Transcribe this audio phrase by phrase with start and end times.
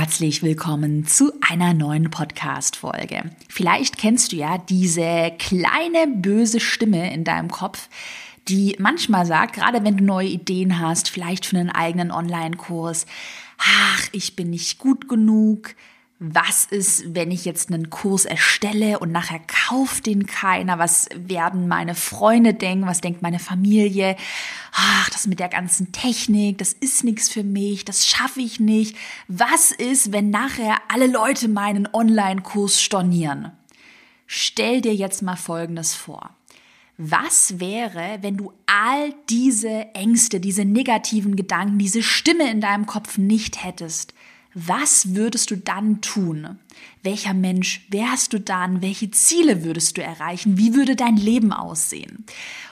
[0.00, 3.32] Herzlich willkommen zu einer neuen Podcast-Folge.
[3.50, 7.90] Vielleicht kennst du ja diese kleine böse Stimme in deinem Kopf,
[8.48, 13.04] die manchmal sagt, gerade wenn du neue Ideen hast, vielleicht für einen eigenen Online-Kurs,
[13.58, 15.74] ach, ich bin nicht gut genug,
[16.22, 20.78] was ist, wenn ich jetzt einen Kurs erstelle und nachher kauft den keiner?
[20.78, 22.86] Was werden meine Freunde denken?
[22.86, 24.16] Was denkt meine Familie?
[24.74, 28.96] Ach, das mit der ganzen Technik, das ist nichts für mich, das schaffe ich nicht.
[29.28, 33.52] Was ist, wenn nachher alle Leute meinen Online-Kurs stornieren?
[34.26, 36.28] Stell dir jetzt mal Folgendes vor.
[36.98, 43.16] Was wäre, wenn du all diese Ängste, diese negativen Gedanken, diese Stimme in deinem Kopf
[43.16, 44.12] nicht hättest?
[44.54, 46.58] Was würdest du dann tun?
[47.02, 48.82] Welcher Mensch wärst du dann?
[48.82, 50.58] Welche Ziele würdest du erreichen?
[50.58, 52.24] Wie würde dein Leben aussehen?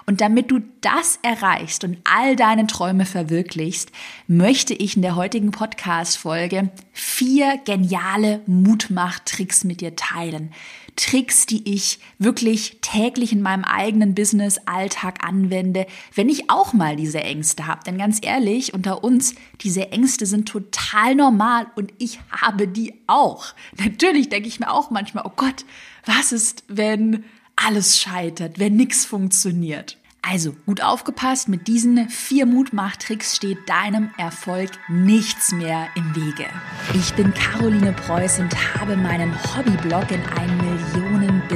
[0.04, 3.92] Und damit du das erreichst und all deine Träume verwirklichst,
[4.26, 10.52] möchte ich in der heutigen Podcast-Folge vier geniale Mutmach-Tricks mit dir teilen.
[10.98, 17.22] Tricks, die ich wirklich täglich in meinem eigenen Business-Alltag anwende, wenn ich auch mal diese
[17.22, 17.84] Ängste habe.
[17.86, 23.54] Denn ganz ehrlich, unter uns, diese Ängste sind total normal und ich habe die auch.
[23.78, 25.64] Natürlich denke ich mir auch manchmal, oh Gott,
[26.04, 29.98] was ist, wenn alles scheitert, wenn nichts funktioniert?
[30.30, 36.44] Also gut aufgepasst, mit diesen vier Mutmachtricks steht deinem Erfolg nichts mehr im Wege.
[36.92, 40.58] Ich bin Caroline Preuß und habe meinen Hobbyblog in ein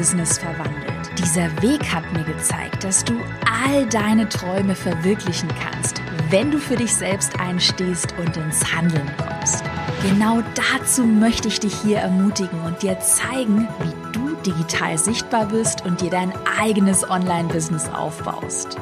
[0.03, 1.19] Millionen-Business verwandelt.
[1.19, 3.15] Dieser Weg hat mir gezeigt, dass du
[3.65, 9.63] all deine Träume verwirklichen kannst, wenn du für dich selbst einstehst und ins Handeln kommst.
[10.03, 15.85] Genau dazu möchte ich dich hier ermutigen und dir zeigen, wie du digital sichtbar bist
[15.85, 18.77] und dir dein eigenes Online-Business aufbaust.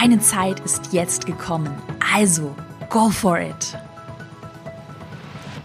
[0.00, 1.74] Deine Zeit ist jetzt gekommen.
[2.14, 2.54] Also,
[2.88, 3.76] go for it!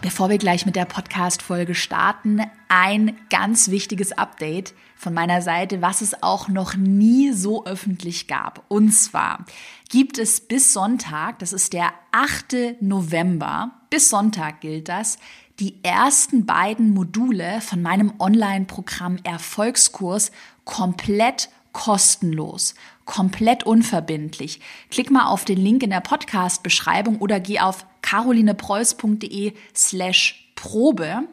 [0.08, 6.00] Bevor wir gleich mit der Podcast-Folge starten, ein ganz wichtiges Update von meiner Seite, was
[6.00, 8.64] es auch noch nie so öffentlich gab.
[8.70, 9.46] Und zwar
[9.90, 12.80] gibt es bis Sonntag, das ist der 8.
[12.80, 15.18] November, bis Sonntag gilt das,
[15.60, 20.32] die ersten beiden Module von meinem Online-Programm Erfolgskurs
[20.64, 24.62] komplett kostenlos, komplett unverbindlich.
[24.90, 31.28] Klick mal auf den Link in der Podcast-Beschreibung oder geh auf carolinepreuß.de slash Probe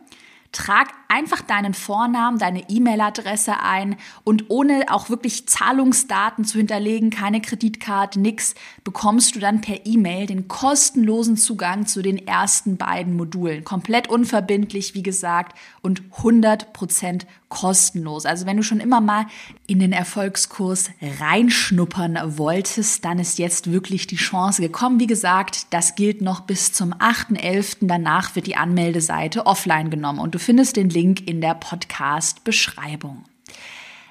[0.54, 7.40] Trag einfach deinen Vornamen, deine E-Mail-Adresse ein und ohne auch wirklich Zahlungsdaten zu hinterlegen, keine
[7.40, 13.64] Kreditkarte, nix, bekommst du dann per E-Mail den kostenlosen Zugang zu den ersten beiden Modulen.
[13.64, 18.26] Komplett unverbindlich, wie gesagt, und 100% kostenlos.
[18.26, 19.26] Also wenn du schon immer mal
[19.66, 24.98] in den Erfolgskurs reinschnuppern wolltest, dann ist jetzt wirklich die Chance gekommen.
[24.98, 27.76] Wie gesagt, das gilt noch bis zum 8.11.
[27.82, 33.24] Danach wird die Anmeldeseite offline genommen und du findest den Link in der Podcast-Beschreibung.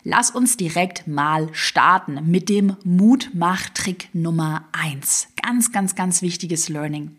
[0.03, 5.27] Lass uns direkt mal starten mit dem Mutmach-Trick Nummer eins.
[5.41, 7.11] Ganz, ganz, ganz wichtiges Learning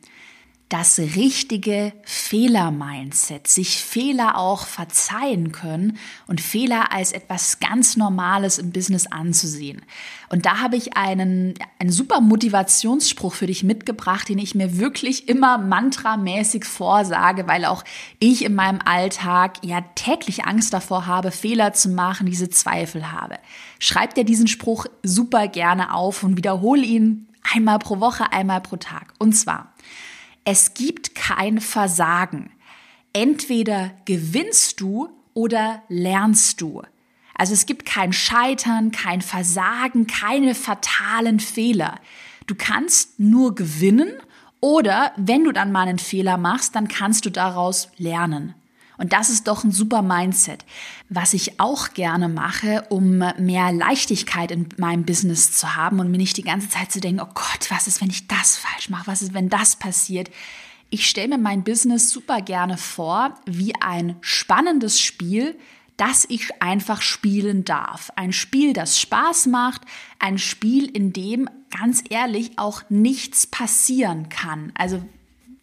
[0.70, 8.72] das richtige Fehler-Mindset, sich Fehler auch verzeihen können und Fehler als etwas ganz Normales im
[8.72, 9.82] Business anzusehen.
[10.30, 15.28] Und da habe ich einen, einen super Motivationsspruch für dich mitgebracht, den ich mir wirklich
[15.28, 17.84] immer mantramäßig vorsage, weil auch
[18.18, 23.36] ich in meinem Alltag ja täglich Angst davor habe, Fehler zu machen, diese Zweifel habe.
[23.78, 28.76] Schreib dir diesen Spruch super gerne auf und wiederhole ihn einmal pro Woche, einmal pro
[28.76, 29.12] Tag.
[29.18, 29.74] Und zwar,
[30.44, 32.50] es gibt kein Versagen.
[33.12, 36.82] Entweder gewinnst du oder lernst du.
[37.34, 41.98] Also es gibt kein Scheitern, kein Versagen, keine fatalen Fehler.
[42.46, 44.12] Du kannst nur gewinnen
[44.60, 48.54] oder wenn du dann mal einen Fehler machst, dann kannst du daraus lernen.
[48.96, 50.64] Und das ist doch ein super Mindset.
[51.08, 56.18] Was ich auch gerne mache, um mehr Leichtigkeit in meinem Business zu haben und mir
[56.18, 59.06] nicht die ganze Zeit zu denken, oh Gott, was ist, wenn ich das falsch mache?
[59.06, 60.30] Was ist, wenn das passiert?
[60.90, 65.58] Ich stelle mir mein Business super gerne vor wie ein spannendes Spiel,
[65.96, 68.10] das ich einfach spielen darf.
[68.16, 69.82] Ein Spiel, das Spaß macht,
[70.18, 74.72] ein Spiel, in dem ganz ehrlich auch nichts passieren kann.
[74.76, 75.02] Also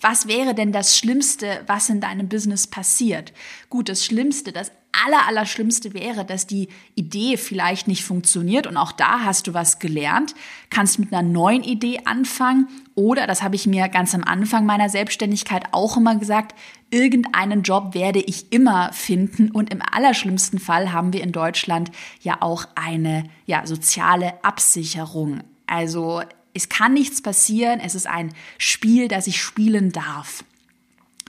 [0.02, 3.34] was wäre denn das Schlimmste, was in deinem Business passiert?
[3.70, 4.72] Gut, das Schlimmste, das
[5.06, 9.54] aller, aller Schlimmste wäre, dass die Idee vielleicht nicht funktioniert und auch da hast du
[9.54, 10.36] was gelernt,
[10.70, 14.90] kannst mit einer neuen Idee anfangen oder, das habe ich mir ganz am Anfang meiner
[14.90, 16.56] Selbstständigkeit auch immer gesagt,
[16.90, 22.42] irgendeinen Job werde ich immer finden und im allerschlimmsten Fall haben wir in Deutschland ja
[22.42, 25.42] auch eine ja, soziale Absicherung.
[25.68, 26.22] Also
[26.54, 30.44] es kann nichts passieren, es ist ein Spiel, das ich spielen darf.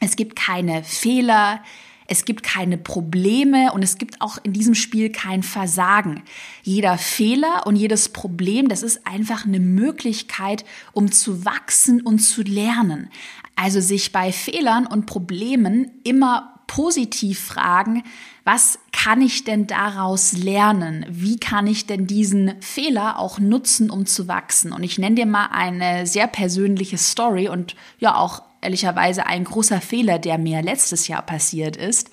[0.00, 1.62] Es gibt keine Fehler,
[2.08, 6.22] es gibt keine Probleme und es gibt auch in diesem Spiel kein Versagen.
[6.62, 12.42] Jeder Fehler und jedes Problem, das ist einfach eine Möglichkeit, um zu wachsen und zu
[12.42, 13.08] lernen.
[13.54, 18.02] Also sich bei Fehlern und Problemen immer positiv fragen,
[18.44, 21.06] was kann ich denn daraus lernen?
[21.08, 24.72] Wie kann ich denn diesen Fehler auch nutzen, um zu wachsen?
[24.72, 29.80] Und ich nenne dir mal eine sehr persönliche Story und ja auch ehrlicherweise ein großer
[29.80, 32.10] Fehler, der mir letztes Jahr passiert ist.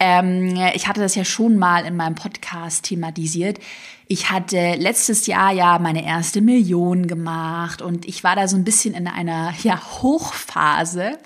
[0.00, 3.58] Ähm, ich hatte das ja schon mal in meinem Podcast thematisiert.
[4.06, 8.64] Ich hatte letztes Jahr ja meine erste Million gemacht und ich war da so ein
[8.64, 11.18] bisschen in einer ja, Hochphase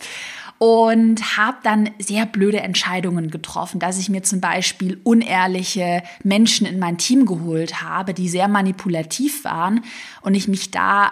[0.62, 6.78] und habe dann sehr blöde Entscheidungen getroffen, dass ich mir zum Beispiel unehrliche Menschen in
[6.78, 9.80] mein Team geholt habe, die sehr manipulativ waren
[10.20, 11.10] und ich mich da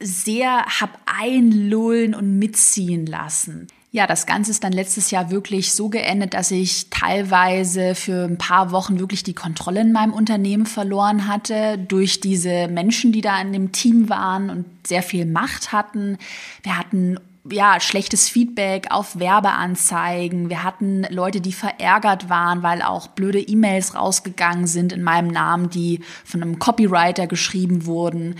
[0.00, 3.68] sehr hab einlullen und mitziehen lassen.
[3.90, 8.36] Ja, das Ganze ist dann letztes Jahr wirklich so geendet, dass ich teilweise für ein
[8.36, 13.40] paar Wochen wirklich die Kontrolle in meinem Unternehmen verloren hatte durch diese Menschen, die da
[13.40, 16.18] in dem Team waren und sehr viel Macht hatten.
[16.62, 17.18] Wir hatten
[17.48, 20.50] ja, schlechtes Feedback auf Werbeanzeigen.
[20.50, 25.70] Wir hatten Leute, die verärgert waren, weil auch blöde E-Mails rausgegangen sind in meinem Namen,
[25.70, 28.36] die von einem Copywriter geschrieben wurden.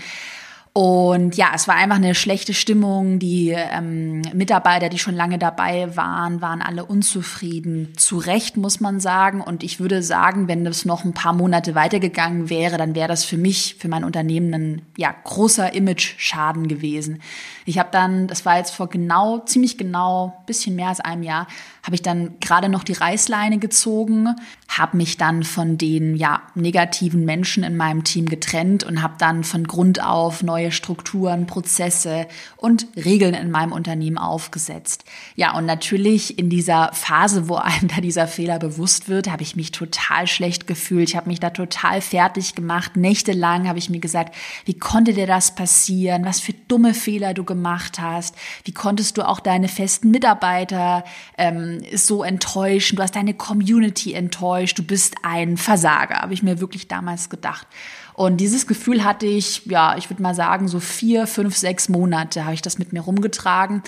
[0.73, 3.19] Und ja, es war einfach eine schlechte Stimmung.
[3.19, 7.91] Die ähm, Mitarbeiter, die schon lange dabei waren, waren alle unzufrieden.
[7.97, 9.41] Zu Recht, muss man sagen.
[9.41, 13.25] Und ich würde sagen, wenn das noch ein paar Monate weitergegangen wäre, dann wäre das
[13.25, 17.21] für mich, für mein Unternehmen ein ja, großer Image-Schaden gewesen.
[17.65, 21.47] Ich habe dann, das war jetzt vor genau, ziemlich genau, bisschen mehr als einem Jahr,
[21.83, 24.35] habe ich dann gerade noch die Reißleine gezogen,
[24.67, 29.43] habe mich dann von den ja negativen Menschen in meinem Team getrennt und habe dann
[29.43, 32.27] von Grund auf neue Strukturen, Prozesse
[32.57, 35.03] und Regeln in meinem Unternehmen aufgesetzt.
[35.35, 39.55] Ja, und natürlich in dieser Phase, wo einem da dieser Fehler bewusst wird, habe ich
[39.55, 41.09] mich total schlecht gefühlt.
[41.09, 42.95] Ich habe mich da total fertig gemacht.
[42.97, 44.35] Nächtelang habe ich mir gesagt,
[44.65, 46.25] wie konnte dir das passieren?
[46.25, 48.35] Was für dumme Fehler du gemacht hast?
[48.65, 51.03] Wie konntest du auch deine festen Mitarbeiter
[51.37, 56.59] ähm, so enttäuschend, du hast deine Community enttäuscht, du bist ein Versager, habe ich mir
[56.59, 57.67] wirklich damals gedacht.
[58.13, 62.43] Und dieses Gefühl hatte ich, ja, ich würde mal sagen, so vier, fünf, sechs Monate
[62.43, 63.83] habe ich das mit mir rumgetragen.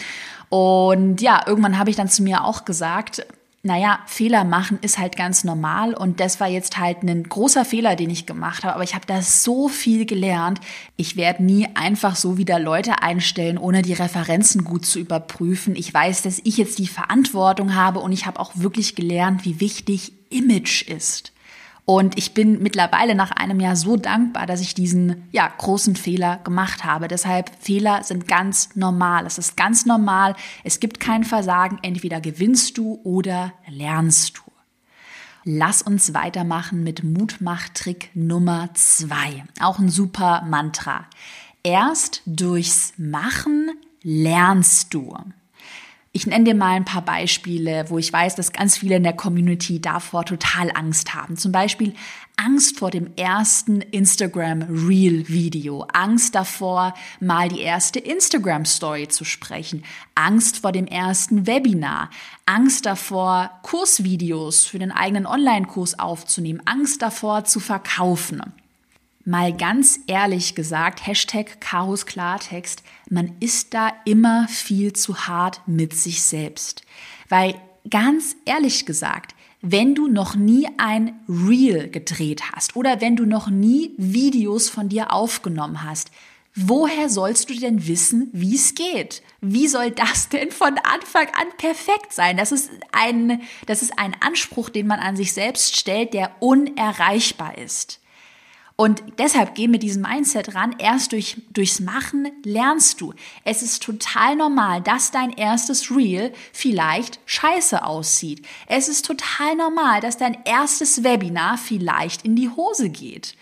[0.49, 3.25] Und ja, irgendwann habe ich dann zu mir auch gesagt,
[3.65, 7.95] naja, Fehler machen ist halt ganz normal und das war jetzt halt ein großer Fehler,
[7.95, 10.59] den ich gemacht habe, aber ich habe da so viel gelernt.
[10.97, 15.77] Ich werde nie einfach so wieder Leute einstellen, ohne die Referenzen gut zu überprüfen.
[15.77, 19.61] Ich weiß, dass ich jetzt die Verantwortung habe und ich habe auch wirklich gelernt, wie
[19.61, 21.31] wichtig Image ist.
[21.85, 26.37] Und ich bin mittlerweile nach einem Jahr so dankbar, dass ich diesen ja, großen Fehler
[26.37, 27.09] gemacht habe.
[27.09, 29.25] Deshalb Fehler sind ganz normal.
[29.25, 30.35] Es ist ganz normal.
[30.63, 31.79] Es gibt kein Versagen.
[31.81, 34.41] Entweder gewinnst du oder lernst du.
[35.43, 39.43] Lass uns weitermachen mit Mutmachtrick Nummer zwei.
[39.59, 41.05] Auch ein super Mantra.
[41.63, 43.71] Erst durchs Machen
[44.01, 45.17] lernst du.
[46.15, 49.15] Ich nenne dir mal ein paar Beispiele, wo ich weiß, dass ganz viele in der
[49.15, 51.37] Community davor total Angst haben.
[51.37, 51.95] Zum Beispiel
[52.35, 59.25] Angst vor dem ersten Instagram Reel Video, Angst davor, mal die erste Instagram Story zu
[59.25, 62.11] sprechen, Angst vor dem ersten Webinar,
[62.45, 68.39] Angst davor, Kursvideos für den eigenen Online-Kurs aufzunehmen, Angst davor zu verkaufen.
[69.25, 75.93] Mal ganz ehrlich gesagt, Hashtag Karos Klartext, man ist da immer viel zu hart mit
[75.93, 76.81] sich selbst.
[77.29, 77.55] Weil
[77.89, 83.49] ganz ehrlich gesagt, wenn du noch nie ein Reel gedreht hast oder wenn du noch
[83.49, 86.11] nie Videos von dir aufgenommen hast,
[86.53, 89.23] woher sollst du denn wissen, wie es geht?
[89.39, 92.35] Wie soll das denn von Anfang an perfekt sein?
[92.35, 97.57] Das ist ein, das ist ein Anspruch, den man an sich selbst stellt, der unerreichbar
[97.57, 98.01] ist.
[98.75, 100.75] Und deshalb geh mit diesem Mindset ran.
[100.79, 103.13] Erst durch, durchs Machen lernst du.
[103.43, 108.45] Es ist total normal, dass dein erstes Reel vielleicht scheiße aussieht.
[108.67, 113.35] Es ist total normal, dass dein erstes Webinar vielleicht in die Hose geht.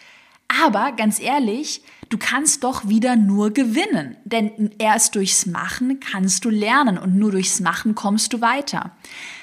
[0.64, 4.18] Aber ganz ehrlich, du kannst doch wieder nur gewinnen.
[4.26, 8.92] Denn erst durchs Machen kannst du lernen und nur durchs Machen kommst du weiter.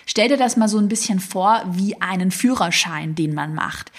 [0.05, 3.91] Stell dir das mal so ein bisschen vor wie einen Führerschein, den man macht.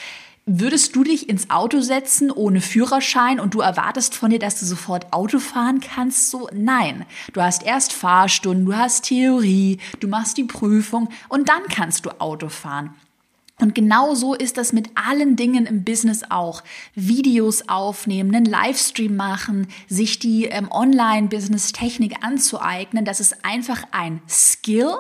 [0.52, 4.66] Würdest du dich ins Auto setzen ohne Führerschein und du erwartest von dir, dass du
[4.66, 6.32] sofort Auto fahren kannst?
[6.32, 7.06] So, nein.
[7.34, 12.20] Du hast erst Fahrstunden, du hast Theorie, du machst die Prüfung und dann kannst du
[12.20, 12.96] Auto fahren.
[13.62, 16.64] Und genau so ist das mit allen Dingen im Business auch.
[16.96, 24.96] Videos aufnehmen, einen Livestream machen, sich die ähm, Online-Business-Technik anzueignen, das ist einfach ein Skill,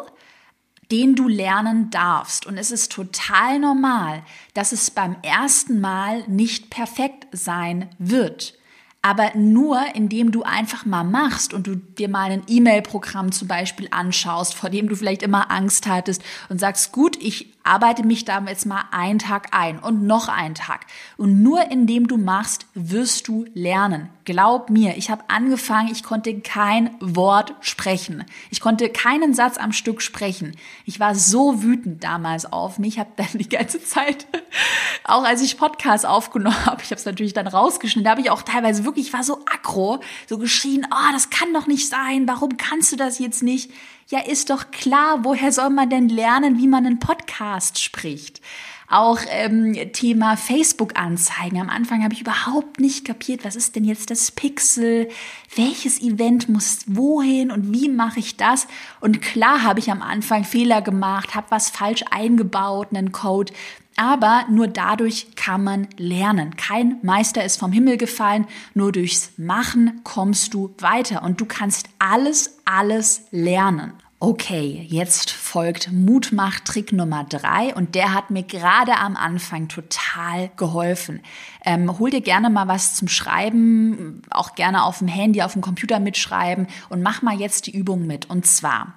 [0.91, 2.45] den du lernen darfst.
[2.45, 8.55] Und es ist total normal, dass es beim ersten Mal nicht perfekt sein wird.
[9.01, 13.87] Aber nur indem du einfach mal machst und du dir mal ein E-Mail-Programm zum Beispiel
[13.91, 18.43] anschaust, vor dem du vielleicht immer Angst hattest und sagst, gut, ich arbeite mich da
[18.47, 20.87] jetzt mal einen Tag ein und noch einen Tag.
[21.17, 24.09] Und nur indem du machst, wirst du lernen.
[24.25, 28.25] Glaub mir, ich habe angefangen, ich konnte kein Wort sprechen.
[28.49, 30.55] Ich konnte keinen Satz am Stück sprechen.
[30.85, 34.27] Ich war so wütend damals auf mich, habe dann die ganze Zeit,
[35.03, 38.31] auch als ich Podcasts aufgenommen habe, ich habe es natürlich dann rausgeschnitten, da habe ich
[38.31, 42.27] auch teilweise wirklich, ich war so aggro, so geschrien, oh, das kann doch nicht sein,
[42.27, 43.71] warum kannst du das jetzt nicht?
[44.11, 48.41] Ja, ist doch klar, woher soll man denn lernen, wie man einen Podcast spricht?
[48.89, 51.61] Auch ähm, Thema Facebook-Anzeigen.
[51.61, 55.09] Am Anfang habe ich überhaupt nicht kapiert, was ist denn jetzt das Pixel?
[55.55, 58.67] Welches Event muss wohin und wie mache ich das?
[58.99, 63.53] Und klar habe ich am Anfang Fehler gemacht, habe was falsch eingebaut, einen Code.
[63.95, 66.55] Aber nur dadurch kann man lernen.
[66.55, 68.47] Kein Meister ist vom Himmel gefallen.
[68.73, 73.93] Nur durchs Machen kommst du weiter und du kannst alles, alles lernen.
[74.21, 81.21] Okay, jetzt folgt Mutmach-Trick Nummer drei und der hat mir gerade am Anfang total geholfen.
[81.63, 85.61] Ähm, hol dir gerne mal was zum Schreiben, auch gerne auf dem Handy, auf dem
[85.61, 88.29] Computer mitschreiben und mach mal jetzt die Übung mit.
[88.29, 88.93] Und zwar,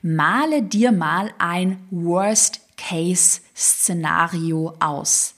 [0.00, 5.34] male dir mal ein Worst-Case-Szenario aus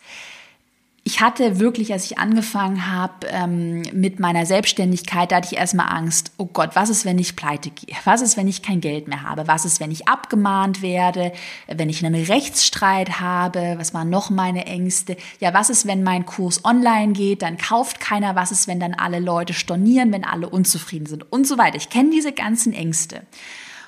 [1.06, 5.94] ich hatte wirklich, als ich angefangen habe ähm, mit meiner Selbstständigkeit, da hatte ich erstmal
[5.94, 7.94] Angst, oh Gott, was ist, wenn ich pleite gehe?
[8.04, 9.46] Was ist, wenn ich kein Geld mehr habe?
[9.46, 11.32] Was ist, wenn ich abgemahnt werde?
[11.68, 13.74] Wenn ich einen Rechtsstreit habe?
[13.76, 15.18] Was waren noch meine Ängste?
[15.40, 17.42] Ja, was ist, wenn mein Kurs online geht?
[17.42, 18.34] Dann kauft keiner.
[18.34, 21.30] Was ist, wenn dann alle Leute stornieren, wenn alle unzufrieden sind?
[21.30, 21.76] Und so weiter.
[21.76, 23.20] Ich kenne diese ganzen Ängste.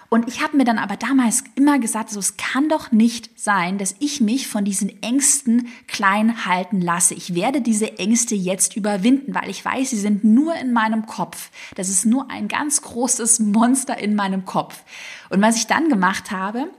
[0.09, 3.79] Und ich habe mir dann aber damals immer gesagt, so, es kann doch nicht sein,
[3.79, 7.15] dass ich mich von diesen Ängsten klein halten lasse.
[7.15, 11.51] Ich werde diese Ängste jetzt überwinden, weil ich weiß, sie sind nur in meinem Kopf.
[11.75, 14.85] Das ist nur ein ganz großes Monster in meinem Kopf.
[15.29, 16.71] Und was ich dann gemacht habe,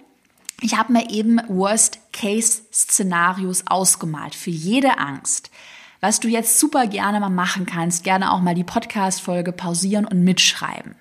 [0.62, 5.52] ich habe mir eben Worst-Case-Szenarios ausgemalt für jede Angst.
[6.00, 10.24] Was du jetzt super gerne mal machen kannst, gerne auch mal die Podcast-Folge pausieren und
[10.24, 10.96] mitschreiben.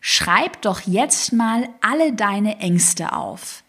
[0.00, 3.64] Schreib doch jetzt mal alle deine Ängste auf.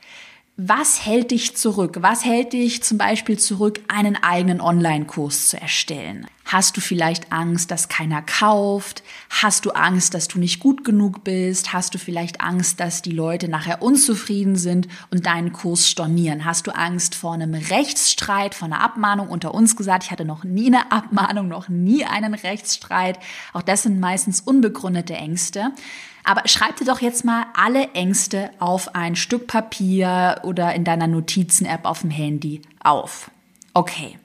[0.55, 1.97] Was hält dich zurück?
[1.99, 6.27] Was hält dich zum Beispiel zurück, einen eigenen Online-Kurs zu erstellen?
[6.47, 9.03] Hast du vielleicht Angst, dass keiner kauft?
[9.29, 11.73] Hast du Angst, dass du nicht gut genug bist?
[11.73, 16.45] Hast du vielleicht Angst, dass die Leute nachher unzufrieden sind und deinen Kurs stornieren?
[16.45, 19.27] Hast du Angst vor einem Rechtsstreit, vor einer Abmahnung?
[19.27, 23.19] Unter uns gesagt, ich hatte noch nie eine Abmahnung, noch nie einen Rechtsstreit.
[23.51, 25.73] Auch das sind meistens unbegründete Ängste.
[26.23, 31.07] Aber schreib dir doch jetzt mal alle Ängste auf ein Stück Papier oder in deiner
[31.07, 33.31] Notizen-App auf dem Handy auf.
[33.73, 34.17] Okay.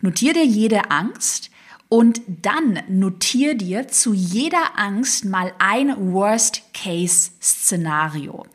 [0.00, 1.50] Notier dir jede Angst
[1.88, 8.46] und dann notier dir zu jeder Angst mal ein Worst-Case-Szenario.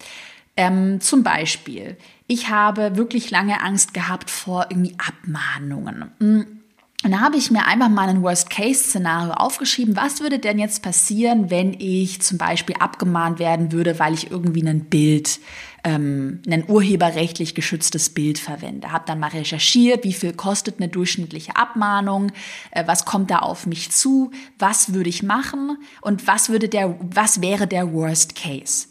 [0.58, 1.98] Ähm, zum Beispiel,
[2.28, 6.64] ich habe wirklich lange Angst gehabt vor irgendwie Abmahnungen.
[7.06, 9.96] Und da habe ich mir einfach mal ein Worst-Case-Szenario aufgeschrieben.
[9.96, 14.68] Was würde denn jetzt passieren, wenn ich zum Beispiel abgemahnt werden würde, weil ich irgendwie
[14.68, 15.40] ein Bild,
[15.84, 18.92] ähm, ein urheberrechtlich geschütztes Bild verwende?
[18.92, 22.32] Habe dann mal recherchiert, wie viel kostet eine durchschnittliche Abmahnung,
[22.72, 26.98] äh, was kommt da auf mich zu, was würde ich machen und was würde der,
[27.00, 28.88] was wäre der Worst Case?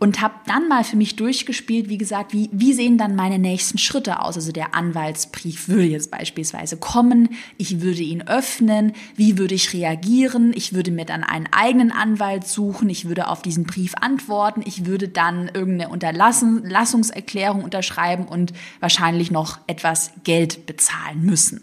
[0.00, 3.76] Und habe dann mal für mich durchgespielt, wie gesagt, wie, wie sehen dann meine nächsten
[3.76, 4.34] Schritte aus?
[4.34, 7.28] Also der Anwaltsbrief würde jetzt beispielsweise kommen,
[7.58, 10.52] ich würde ihn öffnen, wie würde ich reagieren?
[10.54, 14.86] Ich würde mir dann einen eigenen Anwalt suchen, ich würde auf diesen Brief antworten, ich
[14.86, 21.60] würde dann irgendeine Unterlassungserklärung unterschreiben und wahrscheinlich noch etwas Geld bezahlen müssen.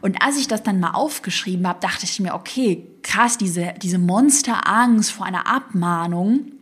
[0.00, 3.98] Und als ich das dann mal aufgeschrieben habe, dachte ich mir, okay, krass, diese, diese
[3.98, 6.52] Monsterangst vor einer Abmahnung,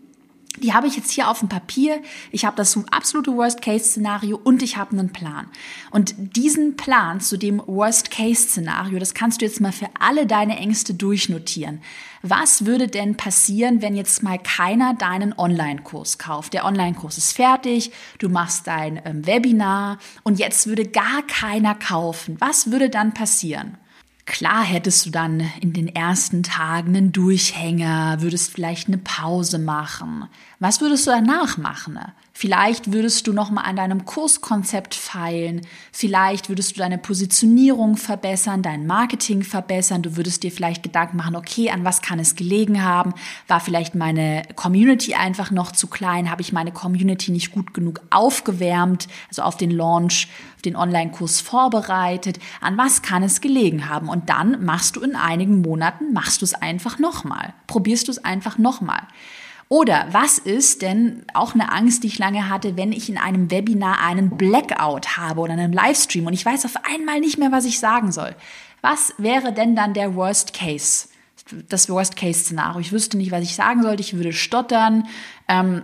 [0.63, 2.01] die habe ich jetzt hier auf dem Papier.
[2.31, 5.47] Ich habe das absolute Worst-Case-Szenario und ich habe einen Plan.
[5.91, 10.95] Und diesen Plan zu dem Worst-Case-Szenario, das kannst du jetzt mal für alle deine Ängste
[10.95, 11.81] durchnotieren.
[12.23, 16.55] Was würde denn passieren, wenn jetzt mal keiner deinen Online-Kurs kauft?
[16.55, 22.37] Der Online-Kurs ist fertig, du machst dein ähm, Webinar und jetzt würde gar keiner kaufen.
[22.41, 23.79] Was würde dann passieren?
[24.27, 30.27] Klar hättest du dann in den ersten Tagen einen Durchhänger, würdest vielleicht eine Pause machen.
[30.59, 31.99] Was würdest du danach machen?
[32.33, 35.63] Vielleicht würdest du noch mal an deinem Kurskonzept feilen.
[35.93, 40.03] Vielleicht würdest du deine Positionierung verbessern, dein Marketing verbessern.
[40.03, 43.15] Du würdest dir vielleicht Gedanken machen, okay, an was kann es gelegen haben?
[43.49, 46.31] War vielleicht meine Community einfach noch zu klein?
[46.31, 49.09] Habe ich meine Community nicht gut genug aufgewärmt?
[49.29, 50.29] Also auf den Launch,
[50.67, 52.39] den Online-Kurs vorbereitet?
[52.61, 54.09] An was kann es gelegen haben?
[54.09, 57.55] Und dann machst du in einigen Monaten, machst du es einfach nochmal.
[57.67, 59.03] Probierst du es einfach nochmal.
[59.69, 63.51] Oder was ist denn auch eine Angst, die ich lange hatte, wenn ich in einem
[63.51, 67.65] Webinar einen Blackout habe oder einen Livestream und ich weiß auf einmal nicht mehr, was
[67.65, 68.37] ich sagen soll?
[68.81, 71.09] Was wäre denn dann der Worst Case?
[71.69, 72.81] Das Worst Case Szenario.
[72.81, 74.03] Ich wüsste nicht, was ich sagen sollte.
[74.03, 75.09] Ich würde stottern.
[75.49, 75.83] Ähm,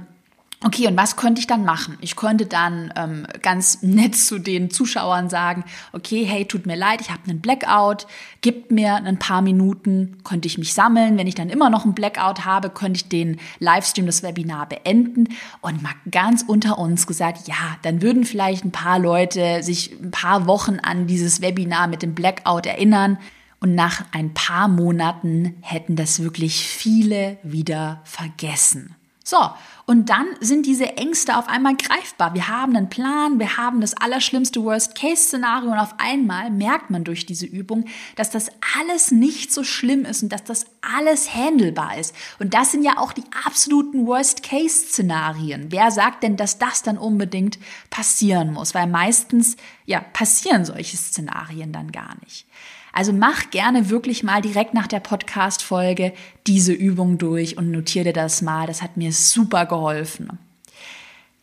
[0.64, 1.98] Okay, und was könnte ich dann machen?
[2.00, 7.00] Ich könnte dann ähm, ganz nett zu den Zuschauern sagen, okay, hey, tut mir leid,
[7.00, 8.06] ich habe einen Blackout,
[8.42, 11.18] gibt mir ein paar Minuten, könnte ich mich sammeln.
[11.18, 15.30] Wenn ich dann immer noch einen Blackout habe, könnte ich den Livestream, das Webinar beenden.
[15.62, 20.12] Und mal ganz unter uns gesagt, ja, dann würden vielleicht ein paar Leute sich ein
[20.12, 23.18] paar Wochen an dieses Webinar mit dem Blackout erinnern.
[23.58, 28.94] Und nach ein paar Monaten hätten das wirklich viele wieder vergessen.
[29.32, 29.38] So,
[29.86, 32.34] und dann sind diese Ängste auf einmal greifbar.
[32.34, 37.24] Wir haben einen Plan, wir haben das allerschlimmste Worst-Case-Szenario und auf einmal merkt man durch
[37.24, 42.14] diese Übung, dass das alles nicht so schlimm ist und dass das alles handelbar ist.
[42.40, 45.72] Und das sind ja auch die absoluten Worst-Case-Szenarien.
[45.72, 47.58] Wer sagt denn, dass das dann unbedingt
[47.88, 48.74] passieren muss?
[48.74, 52.46] Weil meistens, ja, passieren solche Szenarien dann gar nicht.
[52.92, 56.12] Also mach gerne wirklich mal direkt nach der Podcast-Folge
[56.46, 58.66] diese Übung durch und notiere das mal.
[58.66, 60.38] Das hat mir super geholfen.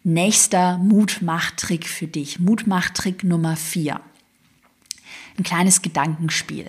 [0.03, 2.39] Nächster Mutmachtrick für dich.
[2.39, 3.99] Mutmachtrick Nummer vier.
[5.37, 6.67] Ein kleines Gedankenspiel.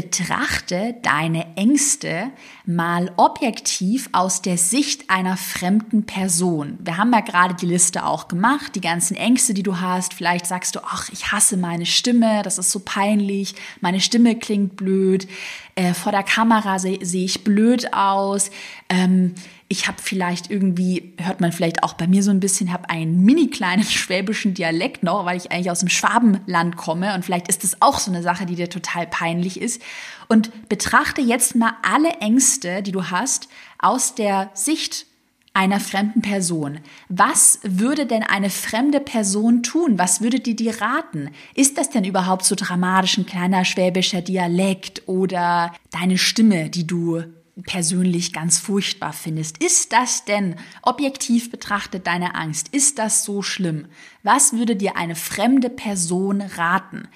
[0.00, 2.30] Betrachte deine Ängste
[2.64, 6.78] mal objektiv aus der Sicht einer fremden Person.
[6.80, 10.14] Wir haben ja gerade die Liste auch gemacht, die ganzen Ängste, die du hast.
[10.14, 14.74] Vielleicht sagst du, ach, ich hasse meine Stimme, das ist so peinlich, meine Stimme klingt
[14.74, 15.28] blöd,
[15.74, 18.50] äh, vor der Kamera sehe seh ich blöd aus.
[18.88, 19.34] Ähm,
[19.72, 23.22] ich habe vielleicht irgendwie, hört man vielleicht auch bei mir so ein bisschen, habe einen
[23.22, 27.62] mini kleinen schwäbischen Dialekt noch, weil ich eigentlich aus dem Schwabenland komme und vielleicht ist
[27.62, 29.80] das auch so eine Sache, die dir total peinlich ist.
[30.26, 35.06] Und betrachte jetzt mal alle Ängste, die du hast, aus der Sicht
[35.54, 36.80] einer fremden Person.
[37.08, 39.98] Was würde denn eine fremde Person tun?
[39.98, 41.30] Was würde die dir raten?
[41.54, 47.22] Ist das denn überhaupt so dramatisch ein kleiner schwäbischer Dialekt oder deine Stimme, die du
[47.64, 49.62] persönlich ganz furchtbar findest.
[49.62, 52.68] Ist das denn objektiv betrachtet deine Angst?
[52.68, 53.86] Ist das so schlimm?
[54.22, 57.08] Was würde dir eine fremde Person raten?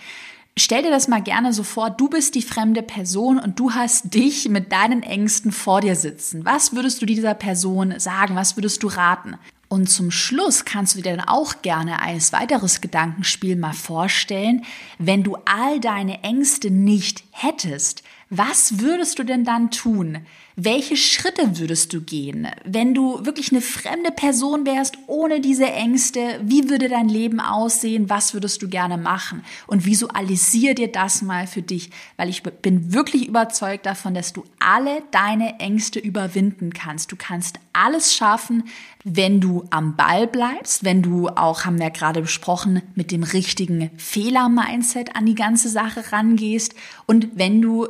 [0.57, 4.15] Stell dir das mal gerne so vor, du bist die fremde Person und du hast
[4.15, 6.45] dich mit deinen Ängsten vor dir sitzen.
[6.45, 8.37] Was würdest du dieser Person sagen?
[8.37, 9.37] Was würdest du raten?
[9.69, 14.65] Und zum Schluss kannst du dir dann auch gerne als weiteres Gedankenspiel mal vorstellen,
[15.01, 20.19] wenn du all deine Ängste nicht hättest, was würdest du denn dann tun?
[20.57, 22.47] Welche Schritte würdest du gehen?
[22.65, 28.09] Wenn du wirklich eine fremde Person wärst, ohne diese Ängste, wie würde dein Leben aussehen?
[28.09, 29.45] Was würdest du gerne machen?
[29.67, 34.45] Und visualisier dir das mal für dich, weil ich bin wirklich überzeugt davon, dass du
[34.61, 37.11] alle deine Ängste überwinden kannst.
[37.11, 38.65] Du kannst alles schaffen,
[39.03, 43.91] wenn du am Ball bleibst, wenn du auch, haben wir gerade besprochen, mit dem richtigen
[43.97, 46.75] Fehler-Mindset an die ganze Sache rangehst
[47.07, 47.89] und wenn du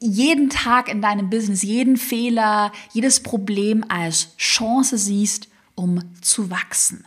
[0.00, 7.04] jeden Tag in deinem Business, jeden Fehler, jedes Problem als Chance siehst, um zu wachsen.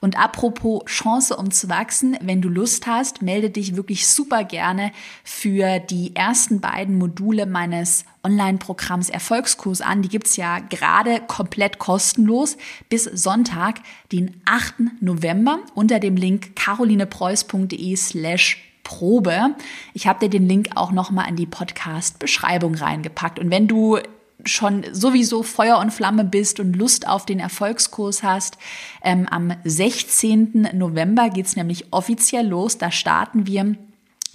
[0.00, 4.92] Und apropos Chance, um zu wachsen, wenn du Lust hast, melde dich wirklich super gerne
[5.24, 10.02] für die ersten beiden Module meines Online-Programms Erfolgskurs an.
[10.02, 12.56] Die gibt's ja gerade komplett kostenlos
[12.88, 14.74] bis Sonntag, den 8.
[15.00, 19.54] November unter dem Link carolinepreuß.de slash Probe.
[19.94, 23.38] Ich habe dir den Link auch nochmal in die Podcast-Beschreibung reingepackt.
[23.38, 23.98] Und wenn du
[24.44, 28.58] schon sowieso Feuer und Flamme bist und Lust auf den Erfolgskurs hast,
[29.02, 30.70] ähm, am 16.
[30.72, 32.78] November geht's nämlich offiziell los.
[32.78, 33.76] Da starten wir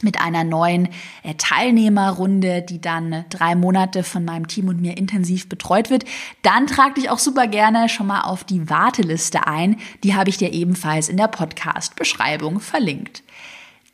[0.02, 0.90] mit einer neuen
[1.24, 6.04] äh, Teilnehmerrunde, die dann drei Monate von meinem Team und mir intensiv betreut wird.
[6.42, 9.78] Dann trag dich auch super gerne schon mal auf die Warteliste ein.
[10.04, 13.24] Die habe ich dir ebenfalls in der Podcast-Beschreibung verlinkt.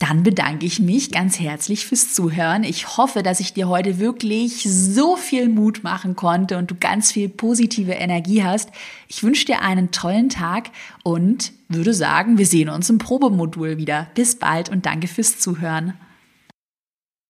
[0.02, 2.64] Dann bedanke ich mich ganz herzlich fürs Zuhören.
[2.64, 7.12] Ich hoffe, dass ich dir heute wirklich so viel Mut machen konnte und du ganz
[7.12, 8.72] viel positive Energie hast.
[9.08, 10.72] Ich wünsche dir einen tollen Tag
[11.04, 14.08] und würde sagen, wir sehen uns im Probemodul wieder.
[14.16, 15.94] Bis bald und danke fürs Zuhören.